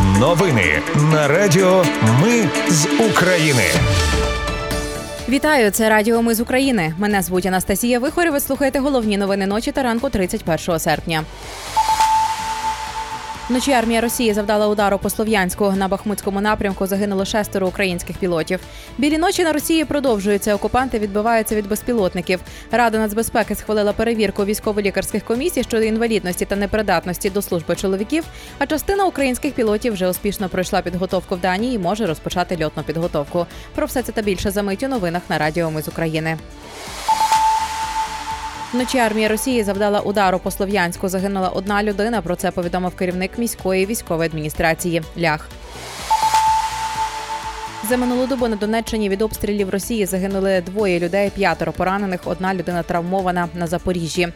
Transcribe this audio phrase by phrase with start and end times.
[0.00, 1.84] Новини на Радіо
[2.22, 3.62] Ми з України.
[5.28, 6.94] Вітаю, це Радіо Ми з України.
[6.98, 8.30] Мене звуть Анастасія Вихор.
[8.30, 11.24] Ви слухаєте головні новини ночі та ранку 31 серпня.
[13.48, 15.72] Вночі армія Росії завдала удару по Слов'янську.
[15.72, 18.60] На Бахмутському напрямку загинуло шестеро українських пілотів.
[18.98, 20.54] Білі ночі на Росії продовжуються.
[20.54, 22.40] Окупанти відбиваються від безпілотників.
[22.70, 28.24] Рада нацбезпеки схвалила перевірку військово-лікарських комісій щодо інвалідності та непридатності до служби чоловіків.
[28.58, 33.46] А частина українських пілотів вже успішно пройшла підготовку в Данії і може розпочати льотну підготовку.
[33.74, 36.38] Про все це та більше за мить у новинах на Радіо Ми з України.
[38.72, 41.08] Вночі армія Росії завдала удару по Слов'янську.
[41.08, 42.22] Загинула одна людина.
[42.22, 45.48] Про це повідомив керівник міської військової адміністрації Лях.
[47.88, 52.20] За минулу добу на Донеччині від обстрілів Росії загинули двоє людей, п'ятеро поранених.
[52.24, 54.28] Одна людина травмована на Запоріжжі.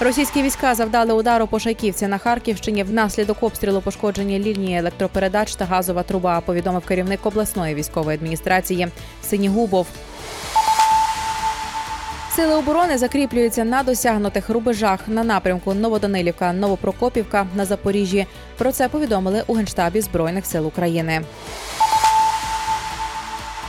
[0.00, 2.82] Російські війська завдали удару по Шайківці на Харківщині.
[2.82, 6.40] Внаслідок обстрілу пошкоджені лінії електропередач та газова труба.
[6.40, 8.88] Повідомив керівник обласної військової адміністрації
[9.22, 9.86] Синігубов.
[12.36, 18.26] Сили оборони закріплюються на досягнутих рубежах на напрямку Новоданилівка, Новопрокопівка на Запоріжжі.
[18.58, 21.22] Про це повідомили у генштабі збройних сил України.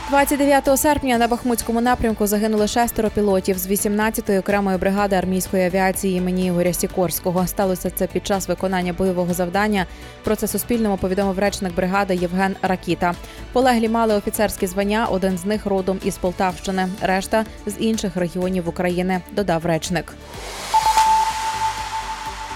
[0.09, 6.45] 29 серпня на Бахмутському напрямку загинули шестеро пілотів з 18-ї окремої бригади армійської авіації імені
[6.47, 7.47] Ігоря Сікорського.
[7.47, 9.86] Сталося це під час виконання бойового завдання.
[10.23, 13.16] Про це Суспільному повідомив речник бригади Євген Ракіта.
[13.53, 15.08] Полеглі мали офіцерські звання.
[15.12, 19.22] Один з них родом із Полтавщини, решта з інших регіонів України.
[19.31, 20.14] Додав речник.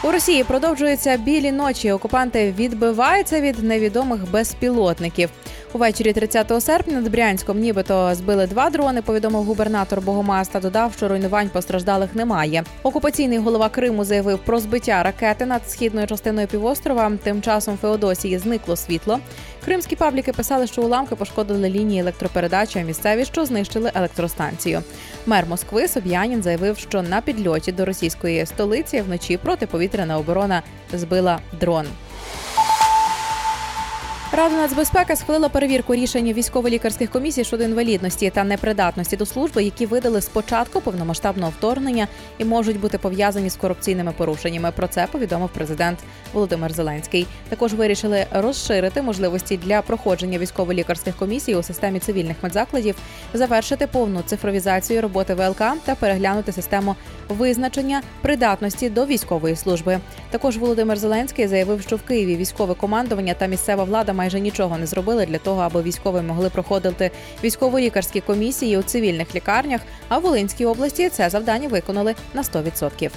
[0.04, 1.92] У Росії продовжуються білі ночі.
[1.92, 5.30] Окупанти відбиваються від невідомих безпілотників.
[5.74, 9.02] Увечері 30 серпня над Брянськом нібито збили два дрони.
[9.02, 12.64] Повідомив губернатор Богомаз та додав, що руйнувань постраждалих немає.
[12.84, 17.12] Окупаційний голова Криму заявив про збиття ракети над східною частиною півострова.
[17.24, 19.20] Тим часом Феодосії зникло світло.
[19.66, 24.82] Кримські пабліки писали, що уламки пошкодили лінії електропередачі, а місцеві, що знищили електростанцію.
[25.26, 30.62] Мер Москви Соб'янін заявив, що на підльоті до російської столиці вночі протиповітряна оборона
[30.94, 31.86] збила дрон.
[34.40, 40.22] Рада нацбезпеки схвалила перевірку рішення військово-лікарських комісій щодо інвалідності та непридатності до служби, які видали
[40.22, 42.08] спочатку повномасштабного вторгнення
[42.38, 44.72] і можуть бути пов'язані з корупційними порушеннями.
[44.72, 46.00] Про це повідомив президент
[46.34, 47.28] Володимир Зеленський.
[47.50, 52.96] Також вирішили розширити можливості для проходження військово-лікарських комісій у системі цивільних медзакладів,
[53.34, 56.96] завершити повну цифровізацію роботи ВЛК та переглянути систему
[57.30, 60.00] визначення придатності до військової служби.
[60.30, 64.86] Також Володимир Зеленський заявив, що в Києві військове командування та місцева влада майже нічого не
[64.86, 67.12] зробили для того, аби військові могли проходити
[67.44, 69.82] військово-лікарські комісії у цивільних лікарнях.
[70.08, 73.10] А в Волинській області це завдання виконали на 100%.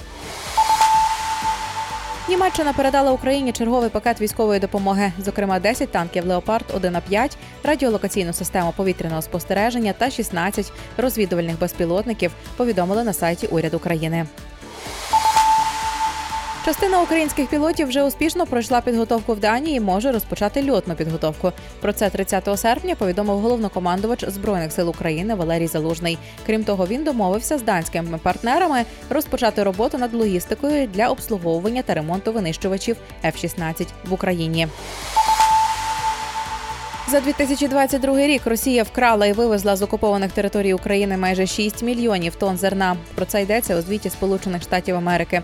[2.29, 8.73] Німеччина передала Україні черговий пакет військової допомоги, зокрема 10 танків Леопард 1 5 радіолокаційну систему
[8.77, 12.31] повітряного спостереження та 16 розвідувальних безпілотників.
[12.57, 14.25] Повідомили на сайті уряду країни.
[16.65, 21.51] Частина українських пілотів вже успішно пройшла підготовку в Данії і може розпочати льотну підготовку.
[21.81, 26.17] Про це 30 серпня повідомив головнокомандувач збройних сил України Валерій Залужний.
[26.45, 32.33] Крім того, він домовився з данськими партнерами розпочати роботу над логістикою для обслуговування та ремонту
[32.33, 34.67] винищувачів F-16 в Україні.
[37.13, 42.57] За 2022 рік Росія вкрала і вивезла з окупованих територій України майже 6 мільйонів тонн
[42.57, 42.95] зерна.
[43.15, 45.41] Про це йдеться у звіті Сполучених Штатів Америки.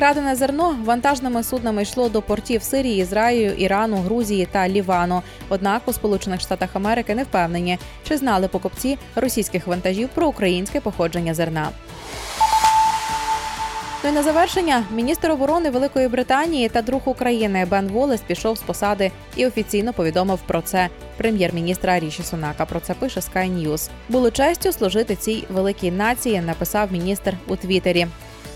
[0.00, 5.22] Крадене зерно вантажними суднами йшло до портів Сирії, Ізраїлю, Ірану, Грузії та Лівану.
[5.48, 7.78] Однак у Сполучених Штатах Америки не впевнені,
[8.08, 11.68] чи знали покупці російських вантажів про українське походження зерна.
[14.04, 18.60] Ну і на завершення міністр оборони Великої Британії та друг України Бен Волес пішов з
[18.62, 22.64] посади і офіційно повідомив про це прем'єр-міністра Ріші Сунака.
[22.66, 23.90] Про це пише Sky News.
[24.08, 26.40] Було честю служити цій великій нації.
[26.40, 28.06] Написав міністр у Твіттері.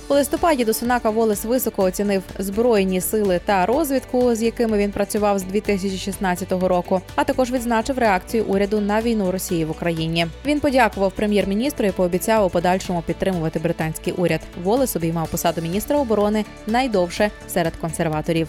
[0.09, 5.39] У листопаді до Сунака Волес високо оцінив збройні сили та розвідку, з якими він працював
[5.39, 7.01] з 2016 року.
[7.15, 10.27] А також відзначив реакцію уряду на війну Росії в Україні.
[10.47, 14.41] Він подякував прем'єр-міністру і пообіцяв у подальшому підтримувати британський уряд.
[14.63, 18.49] Волес обіймав посаду міністра оборони найдовше серед консерваторів.